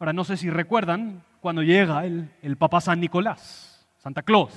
[0.02, 4.52] Ahora, no sé si recuerdan cuando llega el, el papá San Nicolás, Santa Claus.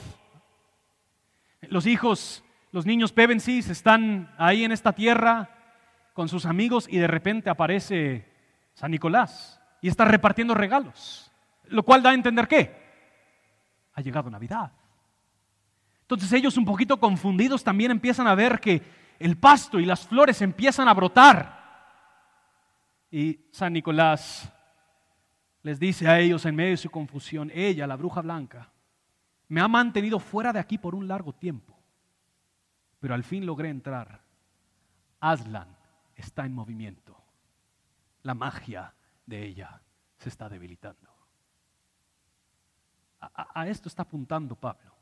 [1.60, 5.50] Los hijos, los niños Pevensis están ahí en esta tierra
[6.14, 8.26] con sus amigos y de repente aparece
[8.72, 11.30] San Nicolás y está repartiendo regalos,
[11.64, 12.74] lo cual da a entender que
[13.92, 14.72] ha llegado Navidad.
[16.00, 18.80] Entonces ellos un poquito confundidos también empiezan a ver que
[19.18, 21.62] el pasto y las flores empiezan a brotar.
[23.10, 24.50] Y San Nicolás
[25.64, 28.70] les dice a ellos en medio de su confusión, ella, la bruja blanca,
[29.48, 31.74] me ha mantenido fuera de aquí por un largo tiempo,
[33.00, 34.20] pero al fin logré entrar.
[35.20, 35.74] Aslan
[36.14, 37.16] está en movimiento.
[38.22, 39.80] La magia de ella
[40.18, 41.10] se está debilitando.
[43.20, 44.93] A, a esto está apuntando Pablo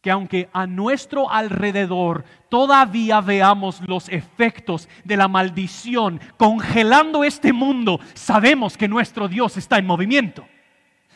[0.00, 8.00] que aunque a nuestro alrededor todavía veamos los efectos de la maldición congelando este mundo,
[8.14, 10.46] sabemos que nuestro Dios está en movimiento.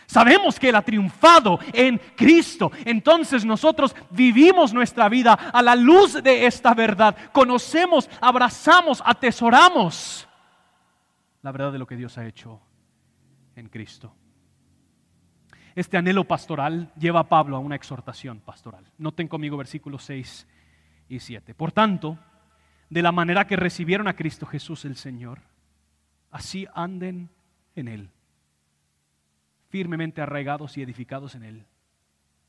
[0.07, 2.71] Sabemos que Él ha triunfado en Cristo.
[2.85, 7.17] Entonces nosotros vivimos nuestra vida a la luz de esta verdad.
[7.33, 10.29] Conocemos, abrazamos, atesoramos
[11.43, 12.61] la verdad de lo que Dios ha hecho
[13.57, 14.15] en Cristo.
[15.75, 18.85] Este anhelo pastoral lleva a Pablo a una exhortación pastoral.
[18.99, 20.47] Noten conmigo versículos 6
[21.09, 21.55] y 7.
[21.55, 22.19] Por tanto,
[22.91, 25.41] de la manera que recibieron a Cristo Jesús el Señor,
[26.31, 27.31] así anden
[27.75, 28.11] en Él
[29.73, 31.67] firmemente arraigados y edificados en Él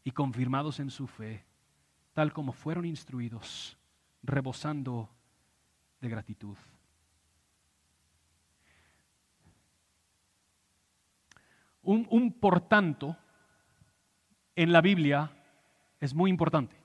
[0.03, 1.45] y confirmados en su fe,
[2.11, 3.77] tal como fueron instruidos,
[4.23, 5.09] rebosando
[6.01, 6.57] de gratitud.
[11.83, 13.17] Un, por tanto
[14.55, 15.31] en la Biblia
[15.99, 16.75] es muy importante.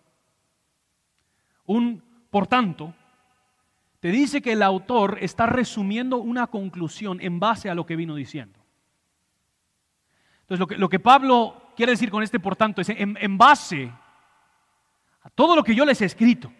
[1.66, 2.94] Un por tanto
[4.00, 8.14] te dice que el autor está resumiendo una conclusión en base a lo que vino
[8.14, 8.58] diciendo.
[10.42, 13.92] Entonces, lo que, Pablo quiere decir con este por tanto es en base
[15.22, 16.52] a todo lo que yo les he escrito,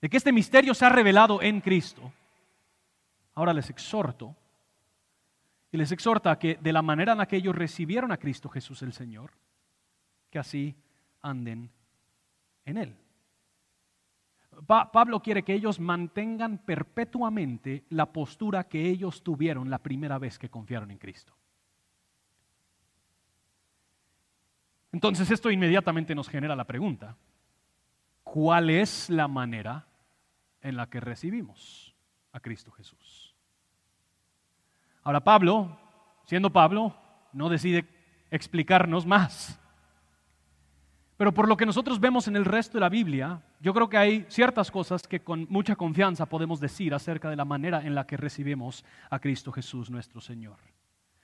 [0.00, 2.12] de que este misterio se ha revelado en Cristo,
[3.34, 4.34] ahora les exhorto
[5.70, 8.48] y les exhorta a que de la manera en la que ellos recibieron a Cristo
[8.48, 9.32] Jesús el Señor,
[10.30, 10.76] que así
[11.20, 11.70] anden
[12.64, 12.96] en Él.
[14.66, 20.50] Pablo quiere que ellos mantengan perpetuamente la postura que ellos tuvieron la primera vez que
[20.50, 21.34] confiaron en Cristo.
[24.90, 27.16] Entonces esto inmediatamente nos genera la pregunta,
[28.24, 29.86] ¿cuál es la manera
[30.60, 31.94] en la que recibimos
[32.32, 33.27] a Cristo Jesús?
[35.08, 35.74] Ahora Pablo,
[36.26, 36.94] siendo Pablo,
[37.32, 37.86] no decide
[38.30, 39.58] explicarnos más.
[41.16, 43.96] Pero por lo que nosotros vemos en el resto de la Biblia, yo creo que
[43.96, 48.06] hay ciertas cosas que con mucha confianza podemos decir acerca de la manera en la
[48.06, 50.58] que recibimos a Cristo Jesús nuestro Señor.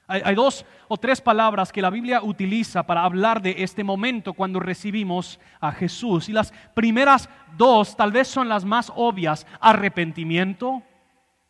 [0.06, 4.60] Hay, dos o tres palabras que la Biblia utiliza para hablar de este momento cuando
[4.60, 6.30] recibimos a Jesús.
[6.30, 10.82] Y las primeras dos tal vez son las más obvias, arrepentimiento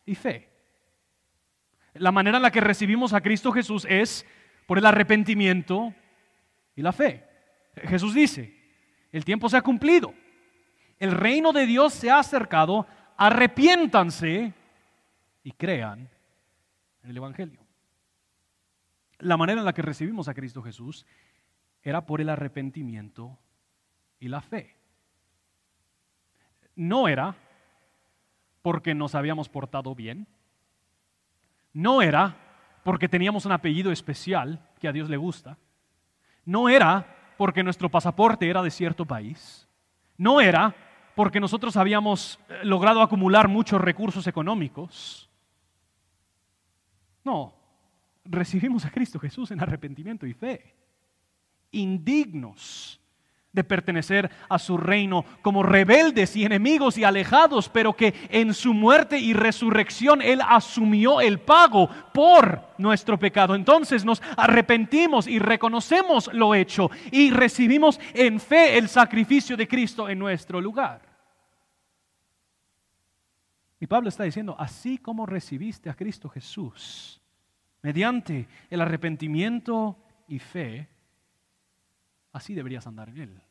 [0.05, 0.54] y fe.
[1.95, 4.25] La manera en la que recibimos a Cristo Jesús es
[4.67, 5.93] por el arrepentimiento
[6.75, 7.25] y la fe.
[7.75, 8.55] Jesús dice,
[9.11, 10.13] el tiempo se ha cumplido,
[10.99, 14.53] el reino de Dios se ha acercado, arrepiéntanse
[15.43, 16.09] y crean
[17.03, 17.65] en el Evangelio
[19.19, 21.05] la manera en la que recibimos a Cristo Jesús
[21.81, 23.37] era por el arrepentimiento
[24.19, 24.75] y la fe.
[26.75, 27.35] No era
[28.61, 30.27] porque nos habíamos portado bien.
[31.75, 32.37] No era
[32.85, 35.57] porque teníamos un apellido especial que a Dios le gusta.
[36.45, 39.67] No era porque nuestro pasaporte era de cierto país.
[40.17, 40.73] No era
[41.15, 45.29] porque nosotros habíamos eh, logrado acumular muchos recursos económicos.
[47.25, 47.53] No,
[48.23, 50.75] recibimos a Cristo Jesús en arrepentimiento y fe,
[51.71, 53.01] indignos
[53.55, 58.73] de pertenecer a su reino, como rebeldes y enemigos y alejados, pero que en su
[58.73, 63.55] muerte y resurrección Él asumió el pago por nuestro pecado.
[63.55, 70.09] Entonces nos arrepentimos y reconocemos lo hecho y recibimos en fe el sacrificio de Cristo
[70.09, 71.01] en nuestro lugar.
[73.79, 77.21] Y Pablo está diciendo, así como recibiste a Cristo Jesús,
[77.81, 80.89] mediante el arrepentimiento y fe,
[82.31, 83.41] así deberías andar en él.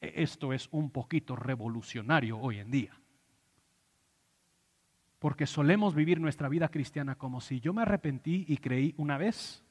[0.00, 2.92] Esto es un poquito revolucionario hoy en día.
[5.18, 9.64] Porque solemos vivir nuestra vida cristiana como si yo me arrepentí y creí una vez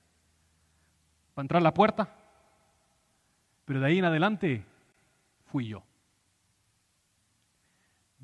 [1.34, 2.14] para entrar a la puerta,
[3.64, 4.66] pero de ahí en adelante
[5.46, 5.84] fui yo.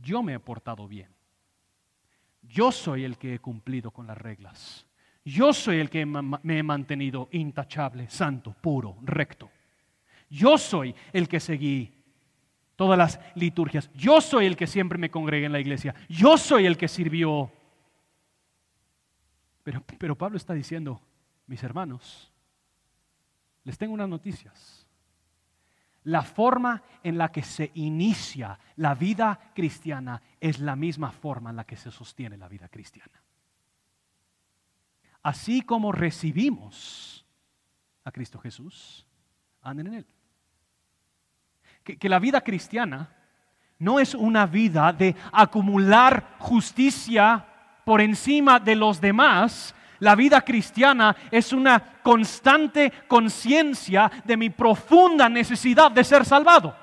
[0.01, 1.09] Yo me he portado bien.
[2.41, 4.85] Yo soy el que he cumplido con las reglas.
[5.23, 9.49] Yo soy el que me he mantenido intachable, santo, puro, recto.
[10.33, 11.93] Yo soy el que seguí
[12.75, 13.91] todas las liturgias.
[13.93, 15.93] Yo soy el que siempre me congregué en la iglesia.
[16.09, 17.51] Yo soy el que sirvió.
[19.63, 21.01] Pero, pero Pablo está diciendo,
[21.47, 22.31] mis hermanos,
[23.63, 24.87] les tengo unas noticias.
[26.03, 31.55] La forma en la que se inicia la vida cristiana es la misma forma en
[31.55, 33.23] la que se sostiene la vida cristiana
[35.23, 37.25] así como recibimos
[38.03, 39.07] a Cristo Jesús,
[39.61, 40.05] anden en Él.
[41.83, 43.09] Que, la vida cristiana
[43.79, 47.45] no es una vida de acumular justicia
[47.83, 55.27] por encima de los demás, la vida cristiana es una constante conciencia de mi profunda
[55.27, 56.75] necesidad de ser salvado.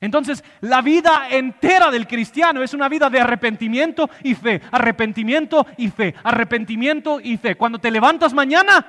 [0.00, 5.88] Entonces, la vida entera del cristiano es una vida de arrepentimiento y fe, arrepentimiento y
[5.88, 7.56] fe, arrepentimiento y fe.
[7.56, 8.86] Cuando te levantas mañana,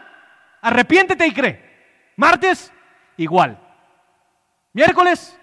[0.61, 2.13] arrepiéntete y cree.
[2.17, 2.73] Martes,
[3.15, 3.66] igual.
[4.77, 5.35] Miércoles,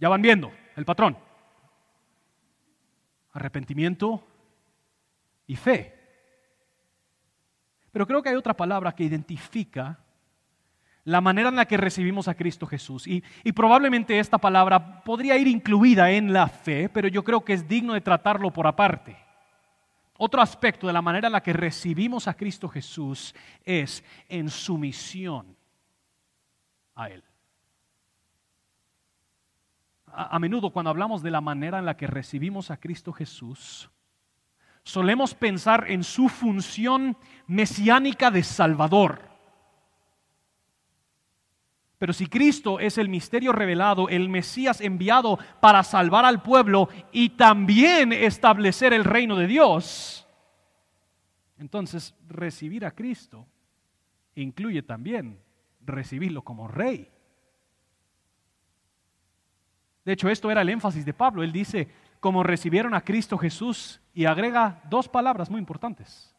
[0.00, 1.14] ya van viendo el patrón.
[3.32, 4.26] Arrepentimiento
[5.46, 5.94] y fe.
[7.92, 9.98] Pero creo que hay otra palabra que identifica
[11.04, 13.06] la manera en la que recibimos a Cristo Jesús.
[13.06, 17.52] Y, y, probablemente esta palabra podría ir incluida en la fe, pero yo creo que
[17.52, 19.18] es digno de tratarlo por aparte.
[20.16, 23.34] Otro aspecto de la manera en la que recibimos a Cristo Jesús
[23.66, 25.57] es en sumisión
[26.98, 27.22] a Él.
[30.06, 33.88] A, a menudo cuando hablamos de la manera en la que recibimos a Cristo Jesús,
[34.82, 39.28] solemos pensar en su función mesiánica de Salvador.
[41.98, 47.30] Pero si Cristo es el misterio revelado, el Mesías enviado para salvar al pueblo y
[47.30, 50.26] también establecer el reino de Dios,
[51.58, 53.46] entonces recibir a Cristo
[54.36, 55.40] incluye también
[55.88, 57.10] recibirlo como rey.
[60.04, 61.42] De hecho, esto era el énfasis de Pablo.
[61.42, 61.88] Él dice,
[62.20, 66.34] como recibieron a Cristo Jesús y agrega dos palabras muy importantes.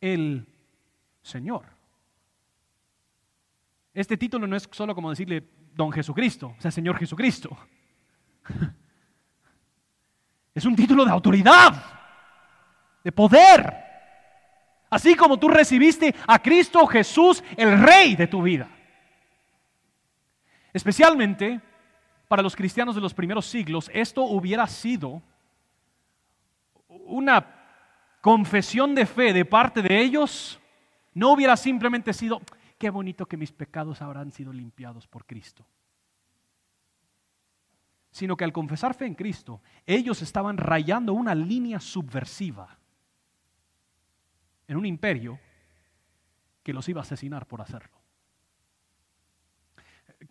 [0.00, 0.46] El
[1.22, 1.66] Señor.
[3.94, 7.56] Este título no es solo como decirle don Jesucristo, o sea, Señor Jesucristo.
[10.54, 11.74] Es un título de autoridad,
[13.02, 13.83] de poder.
[14.94, 18.68] Así como tú recibiste a Cristo Jesús, el Rey de tu vida.
[20.72, 21.60] Especialmente
[22.28, 25.20] para los cristianos de los primeros siglos, esto hubiera sido
[26.86, 27.44] una
[28.20, 30.60] confesión de fe de parte de ellos,
[31.12, 32.40] no hubiera simplemente sido,
[32.78, 35.66] qué bonito que mis pecados habrán sido limpiados por Cristo.
[38.12, 42.78] Sino que al confesar fe en Cristo, ellos estaban rayando una línea subversiva
[44.68, 45.38] en un imperio
[46.62, 47.92] que los iba a asesinar por hacerlo.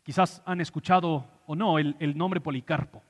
[0.03, 3.01] Quizás han escuchado o no el, nombre Policarpo.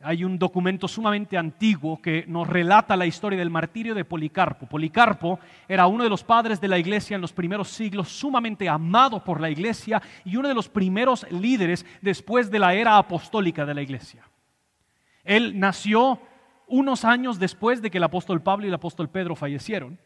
[0.00, 4.66] Hay un documento sumamente antiguo que nos relata la historia del martirio de Policarpo.
[4.66, 5.38] Policarpo
[5.68, 9.40] era uno de los padres de la iglesia en los primeros siglos, sumamente amado por
[9.40, 13.82] la iglesia y uno de los primeros líderes después de la era apostólica de la
[13.82, 14.24] iglesia.
[15.24, 16.20] Él nació
[16.72, 19.98] unos años después de que el apóstol Pablo y el apóstol Pedro fallecieron.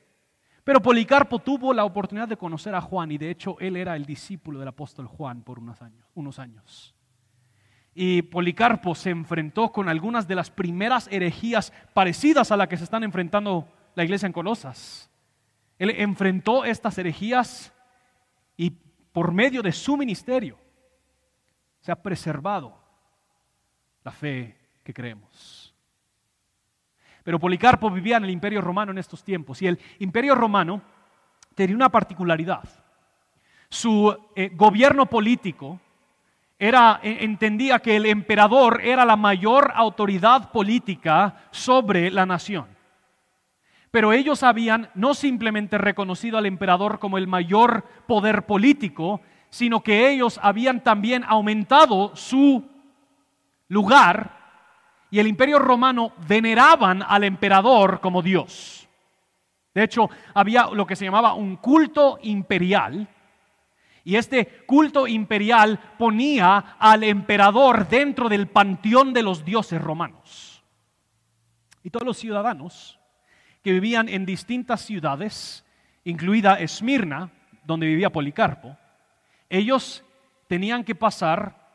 [0.65, 4.05] Pero Policarpo tuvo la oportunidad de conocer a Juan y de hecho él era el
[4.05, 6.05] discípulo del apóstol Juan por unos años.
[6.15, 6.93] Unos años.
[7.95, 12.83] Y Policarpo se enfrentó con algunas de las primeras herejías parecidas a la que se
[12.85, 15.09] están enfrentando la iglesia en Colosas.
[15.79, 17.73] Él enfrentó estas herejías
[18.57, 20.59] y por medio de su ministerio
[21.79, 22.77] se ha preservado
[24.03, 25.56] la fe que creemos.
[27.27, 30.81] Pero Policarpo vivía en el imperio romano en estos tiempos y el imperio romano
[31.57, 32.63] tenía una particularidad.
[33.69, 35.81] Su eh, gobierno político
[36.57, 42.67] era, e, entendía que el emperador era la mayor autoridad política sobre la nación.
[43.91, 49.21] Pero ellos habían no simplemente reconocido al emperador como el mayor poder político,
[49.51, 52.71] sino que ellos habían también aumentado su
[53.67, 54.36] lugar
[55.11, 58.89] y el imperio romano veneraban al emperador como Dios.
[59.75, 63.09] De hecho, había lo que se llamaba un culto imperial.
[64.05, 70.65] Y este culto imperial ponía al emperador dentro del panteón de los dioses romanos.
[71.83, 72.99] Y todos los ciudadanos
[73.63, 75.65] que vivían en distintas ciudades,
[76.05, 77.31] incluida Esmirna,
[77.65, 78.77] donde vivía Policarpo,
[79.51, 80.05] ellos
[80.47, 81.66] tenían que pasar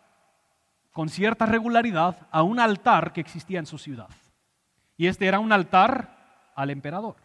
[0.92, 4.10] con cierta regularidad a un altar que existía en su ciudad.
[4.98, 7.16] Y este era un altar al emperador.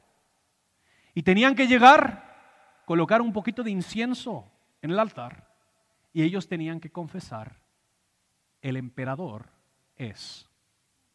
[1.15, 4.51] Y tenían que llegar, colocar un poquito de incienso
[4.83, 5.47] en el altar
[6.13, 7.61] y ellos tenían que confesar,
[8.61, 9.51] el emperador
[9.97, 10.49] es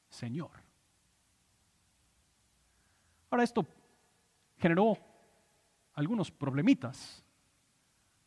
[0.10, 0.52] Señor.
[3.30, 3.66] Ahora esto
[4.58, 4.98] generó
[5.94, 7.24] algunos problemitas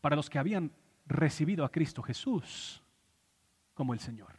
[0.01, 0.73] para los que habían
[1.07, 2.84] recibido a Cristo Jesús
[3.75, 4.35] como el Señor.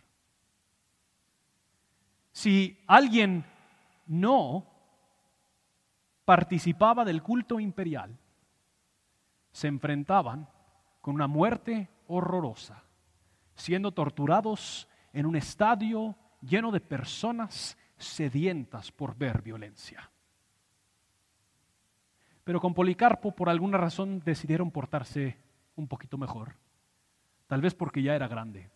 [2.32, 3.46] Si alguien
[4.08, 4.66] no
[6.26, 8.18] participaba del culto imperial,
[9.52, 10.50] se enfrentaban
[11.00, 12.84] con una muerte horrorosa,
[13.56, 20.12] siendo torturados en un estadio lleno de personas sedientas por ver violencia.
[22.44, 25.38] Pero con Policarpo, por alguna razón, decidieron portarse
[25.76, 26.58] un poquito mejor.
[27.48, 28.70] Tal vez porque ya era grande.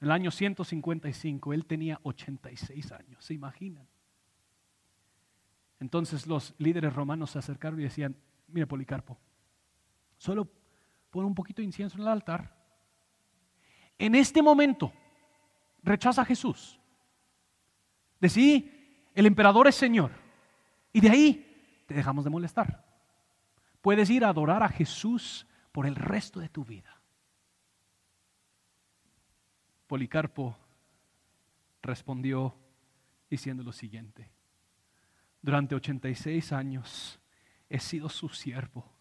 [0.00, 3.88] En el año 155 él tenía 86 años, ¿se imaginan?
[5.80, 8.16] Entonces los líderes romanos se acercaron y decían,
[8.48, 9.18] mire Policarpo,
[10.16, 10.48] solo
[11.10, 12.54] pon un poquito de incienso en el altar.
[13.98, 14.92] En este momento,
[15.82, 16.78] rechaza a Jesús.
[18.20, 20.10] Decí, el emperador es Señor.
[20.92, 22.84] Y de ahí te dejamos de molestar.
[23.80, 26.95] Puedes ir a adorar a Jesús por el resto de tu vida.
[29.86, 30.56] Policarpo
[31.82, 32.56] respondió
[33.30, 34.30] diciendo lo siguiente.
[35.40, 37.20] Durante 86 años
[37.68, 38.92] he sido su siervo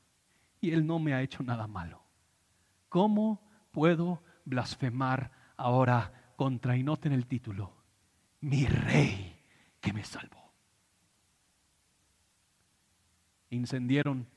[0.62, 2.04] y él no me ha hecho nada malo.
[2.90, 7.74] ¿Cómo puedo blasfemar ahora contra, y noten el título,
[8.42, 9.42] mi rey
[9.82, 10.54] que me salvó?
[13.50, 14.28] Incendieron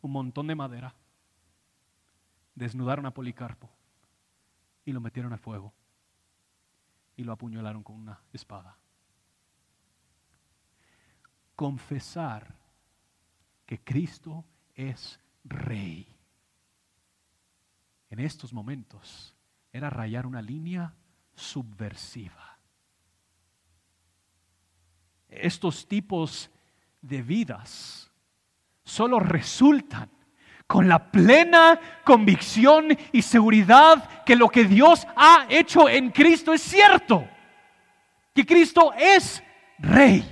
[0.00, 0.94] un montón de madera,
[2.54, 3.75] desnudaron a Policarpo
[4.86, 5.74] y lo metieron al fuego
[7.16, 8.78] y lo apuñalaron con una espada.
[11.54, 12.54] Confesar
[13.66, 16.06] que Cristo es rey.
[18.10, 19.34] En estos momentos
[19.72, 20.94] era rayar una línea
[21.34, 22.58] subversiva.
[25.28, 26.50] Estos tipos
[27.02, 28.10] de vidas
[28.84, 30.15] solo resultan
[30.66, 36.62] con la plena convicción y seguridad que lo que Dios ha hecho en Cristo es
[36.62, 37.28] cierto,
[38.34, 39.42] que Cristo es
[39.78, 40.24] rey.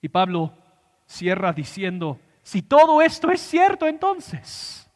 [0.00, 0.54] Y Pablo
[1.06, 4.90] cierra diciendo, si todo esto es cierto, entonces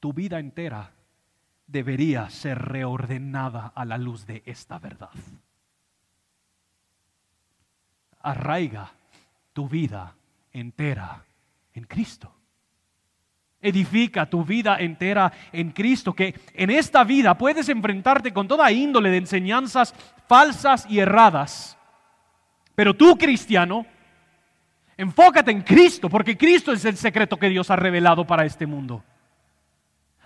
[0.00, 0.92] tu vida entera
[1.66, 5.10] debería ser reordenada a la luz de esta verdad.
[8.20, 8.92] Arraiga
[9.52, 10.16] tu vida
[10.52, 11.24] entera
[11.78, 12.34] en Cristo.
[13.60, 19.10] Edifica tu vida entera en Cristo, que en esta vida puedes enfrentarte con toda índole
[19.10, 19.94] de enseñanzas
[20.28, 21.76] falsas y erradas.
[22.74, 23.84] Pero tú, cristiano,
[24.96, 29.02] enfócate en Cristo, porque Cristo es el secreto que Dios ha revelado para este mundo.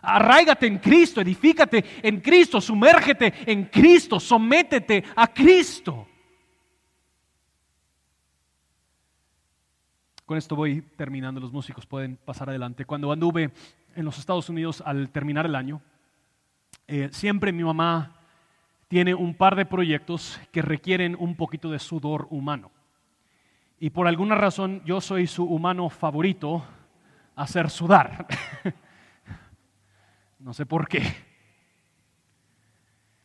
[0.02, 6.08] Arraigate en Cristo, edifícate en Cristo, sumérgete en Cristo, sométete a Cristo.
[10.26, 12.84] Con esto voy terminando, los músicos pueden pasar adelante.
[12.84, 13.50] Cuando anduve
[13.96, 15.82] en los Estados Unidos al terminar el año,
[16.86, 18.12] eh, siempre mi mamá
[18.86, 22.70] tiene un par de proyectos que requieren un poquito de sudor humano.
[23.80, 26.64] Y por alguna razón yo soy su humano favorito
[27.34, 28.26] a hacer sudar.
[30.38, 31.02] no sé por qué.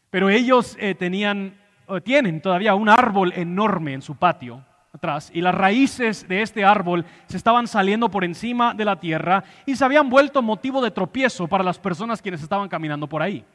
[0.09, 1.59] Pero ellos eh, tenían,
[2.03, 4.65] tienen todavía un árbol enorme en su patio
[4.97, 9.43] atrás y las raíces de este árbol se estaban saliendo por encima de la tierra
[9.65, 13.45] y se habían vuelto motivo de tropiezo para las personas quienes estaban caminando por ahí.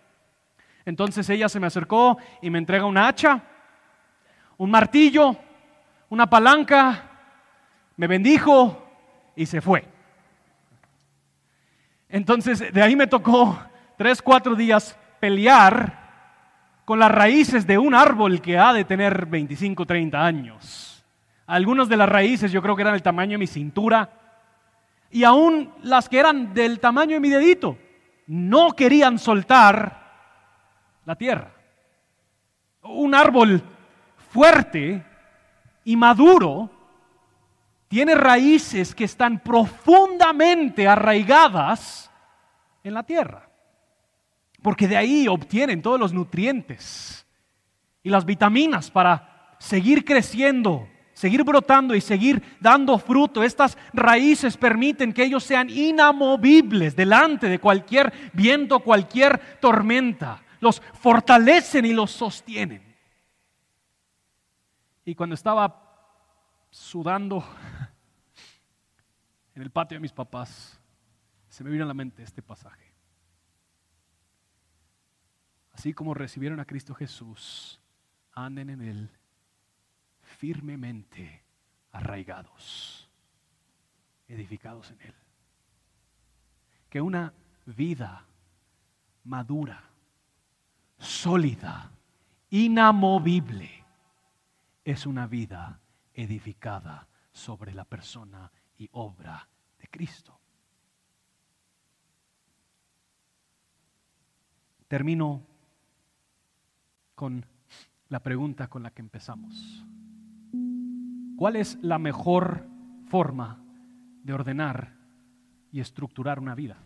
[0.84, 3.42] Entonces ella se me acercó y me entrega una hacha,
[4.56, 5.36] un martillo,
[6.08, 7.10] una palanca,
[7.96, 8.84] me bendijo
[9.34, 9.84] y se fue.
[12.08, 13.58] Entonces de ahí me tocó
[13.98, 16.00] tres, cuatro días pelear
[16.84, 20.91] con las raíces de un árbol que ha de tener 25, 30 años.
[21.46, 24.10] Algunas de las raíces yo creo que eran del tamaño de mi cintura.
[25.10, 27.76] Y aún las que eran del tamaño de mi dedito
[28.26, 30.02] no querían soltar
[31.04, 31.52] la tierra.
[32.82, 33.62] Un árbol
[34.30, 35.04] fuerte
[35.84, 36.70] y maduro
[37.88, 42.10] tiene raíces que están profundamente arraigadas
[42.82, 43.48] en la tierra.
[44.62, 47.26] Porque de ahí obtienen todos los nutrientes
[48.02, 53.42] y las vitaminas para seguir creciendo seguir brotando y seguir dando fruto.
[53.42, 60.42] Estas raíces permiten que ellos sean inamovibles delante de cualquier viento, cualquier tormenta.
[60.60, 62.82] Los fortalecen y los sostienen.
[65.04, 65.78] Y cuando estaba
[66.70, 67.44] sudando
[69.54, 70.78] en el patio de mis papás,
[71.48, 72.92] se me vino a la mente este pasaje.
[75.72, 77.80] Así como recibieron a Cristo Jesús,
[78.34, 79.21] anden en él
[80.42, 81.44] firmemente
[81.92, 83.08] arraigados,
[84.26, 85.14] edificados en Él.
[86.90, 87.32] Que una
[87.64, 88.26] vida
[89.22, 89.84] madura,
[90.98, 91.92] sólida,
[92.50, 93.84] inamovible,
[94.84, 95.80] es una vida
[96.12, 100.40] edificada sobre la persona y obra de Cristo.
[104.88, 105.46] Termino
[107.14, 107.46] con
[108.08, 109.86] la pregunta con la que empezamos.
[111.42, 112.68] ¿Cuál es la mejor
[113.08, 113.58] forma
[114.22, 114.94] de ordenar
[115.72, 116.78] y estructurar una vida?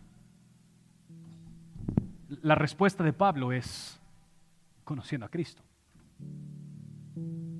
[2.41, 4.01] La respuesta de Pablo es
[4.83, 5.63] conociendo a Cristo.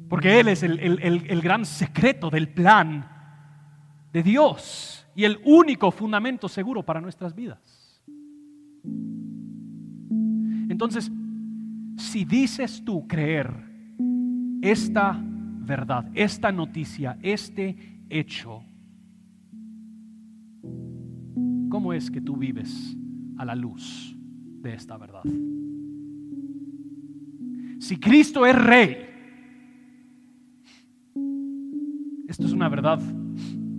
[0.09, 3.07] Porque Él es el, gran secreto del plan
[4.11, 8.03] de Dios y el único fundamento seguro para nuestras vidas.
[10.71, 11.13] Entonces,
[11.99, 13.53] si dices tú creer
[14.63, 15.23] esta
[15.67, 18.63] verdad, esta noticia, este hecho,
[21.69, 22.97] ¿cómo es que tú vives
[23.37, 24.17] a la luz
[24.63, 25.25] de esta verdad?
[27.79, 28.97] Si Cristo es rey,
[32.29, 33.01] esto es una verdad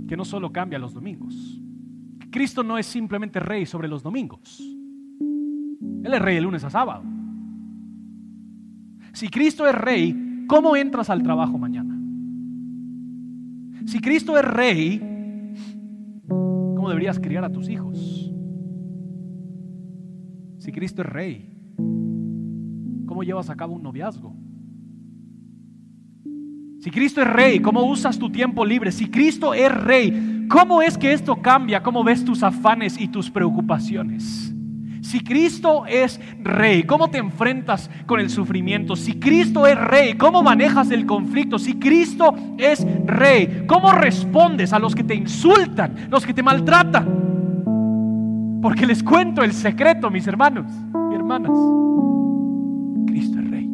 [0.07, 1.61] que no solo cambia los domingos.
[2.29, 4.59] Cristo no es simplemente rey sobre los domingos.
[4.59, 7.03] Él es rey de lunes a sábado.
[9.13, 11.95] Si Cristo es rey, ¿cómo entras al trabajo mañana?
[13.85, 15.01] Si Cristo es rey,
[16.27, 18.33] ¿cómo deberías criar a tus hijos?
[20.57, 21.49] Si Cristo es rey,
[23.05, 24.35] ¿cómo llevas a cabo un noviazgo?
[26.79, 28.91] Si Cristo es rey, ¿cómo usas tu tiempo libre?
[28.91, 31.81] Si Cristo es rey, ¿cómo es que esto cambia?
[31.81, 34.53] ¿Cómo ves tus afanes y tus preocupaciones?
[35.07, 38.97] Si Cristo es rey, ¿cómo te enfrentas con el sufrimiento?
[38.97, 41.57] Si Cristo es rey, ¿cómo manejas el conflicto?
[41.57, 47.05] Si Cristo es rey, ¿cómo respondes a los que te insultan, los que te maltratan?
[48.61, 50.65] Porque les cuento el secreto, mis hermanos
[51.09, 51.51] y hermanas.
[53.07, 53.69] Cristo es rey.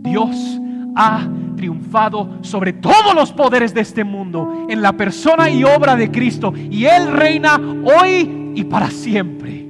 [0.00, 0.58] Dios
[0.96, 6.10] ha triunfado sobre todos los poderes de este mundo en la persona y obra de
[6.10, 6.54] Cristo.
[6.56, 9.69] Y Él reina hoy y para siempre.